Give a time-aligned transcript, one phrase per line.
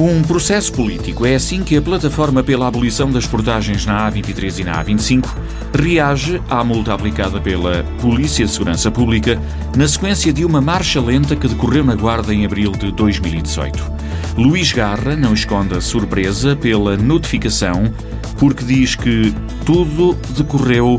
[0.00, 4.64] Um processo político é assim que a plataforma pela abolição das portagens na A23 e
[4.64, 5.28] na A25
[5.74, 9.38] reage à multa aplicada pela Polícia de Segurança Pública
[9.76, 13.92] na sequência de uma marcha lenta que decorreu na Guarda em abril de 2018.
[14.38, 17.92] Luís Garra não esconde a surpresa pela notificação
[18.38, 19.34] porque diz que
[19.66, 20.98] tudo decorreu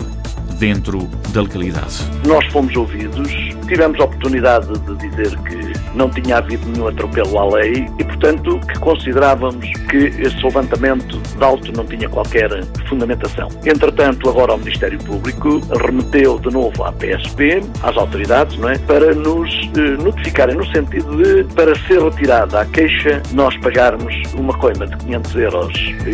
[0.60, 2.06] dentro da legalidade.
[2.28, 3.32] Nós fomos ouvidos,
[3.68, 8.60] tivemos a oportunidade de dizer que não tinha havido nenhum atropelo à lei e, portanto,
[8.68, 12.50] que considerávamos que esse levantamento de auto não tinha qualquer
[12.88, 13.48] fundamentação.
[13.66, 19.14] Entretanto, agora o Ministério Público remeteu de novo à PSP, às autoridades, não é, para
[19.14, 24.88] nos eh, notificarem no sentido de, para ser retirada a queixa, nós pagarmos uma coima
[24.88, 25.74] de 500 euros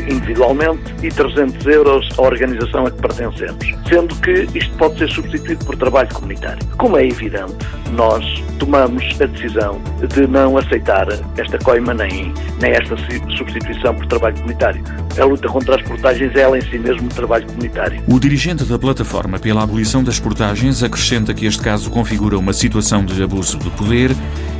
[0.09, 5.65] individualmente e 300 euros à organização a que pertencemos, sendo que isto pode ser substituído
[5.65, 6.65] por trabalho comunitário.
[6.77, 7.55] Como é evidente,
[7.91, 8.25] nós
[8.59, 9.81] tomamos a decisão
[10.13, 12.95] de não aceitar esta coima nem, nem esta
[13.37, 14.83] substituição por trabalho comunitário.
[15.19, 18.01] A luta contra as portagens é ela em si mesmo um trabalho comunitário.
[18.07, 23.03] O dirigente da plataforma pela abolição das portagens acrescenta que este caso configura uma situação
[23.03, 24.11] de abuso de poder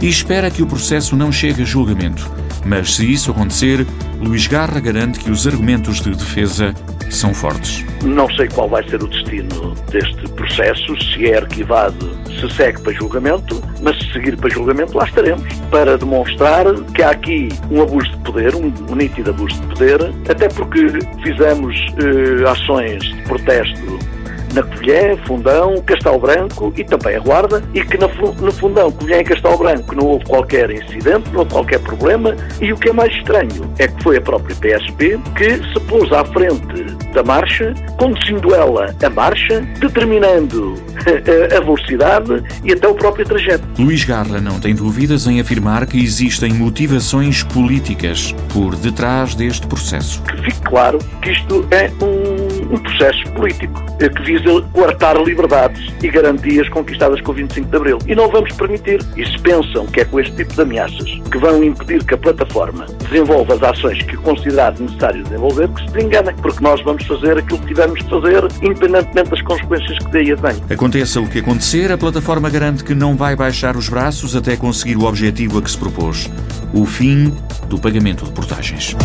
[0.02, 2.30] e espera que o processo não chegue a julgamento.
[2.66, 3.86] Mas se isso acontecer,
[4.20, 6.74] Luís Garra garante que os argumentos de defesa
[7.10, 7.86] são fortes.
[8.04, 12.94] Não sei qual vai ser o destino deste processo, se é arquivado, se segue para
[12.94, 18.10] julgamento, mas se seguir para julgamento, lá estaremos, para demonstrar que há aqui um abuso
[18.12, 20.88] de poder, um, um nítido abuso de poder, até porque
[21.24, 24.17] fizemos eh, ações de protesto
[24.54, 29.24] na Covilhã, Fundão, Castelo Branco e também a Guarda, e que no Fundão, Covilhã e
[29.24, 33.14] Castelo Branco não houve qualquer incidente, não houve qualquer problema, e o que é mais
[33.16, 38.54] estranho é que foi a própria PSP que se pôs à frente da marcha, conduzindo
[38.54, 40.76] ela a marcha, determinando
[41.56, 43.68] a velocidade e até o próprio trajeto.
[43.80, 50.22] Luís Garra não tem dúvidas em afirmar que existem motivações políticas por detrás deste processo.
[50.24, 54.37] Que fique claro que isto é um, um processo político que visa
[54.74, 57.98] coartar liberdades e garantias conquistadas com o 25 de Abril.
[58.08, 59.00] E não vamos permitir.
[59.16, 62.18] E se pensam que é com este tipo de ameaças que vão impedir que a
[62.18, 67.38] plataforma desenvolva as ações que considerar necessário desenvolver, que se enganem, porque nós vamos fazer
[67.38, 70.62] aquilo que tivermos de fazer, independentemente das consequências que daí advêm.
[70.70, 74.98] Aconteça o que acontecer, a plataforma garante que não vai baixar os braços até conseguir
[74.98, 76.30] o objetivo a que se propôs:
[76.74, 77.34] o fim
[77.68, 78.96] do pagamento de portagens.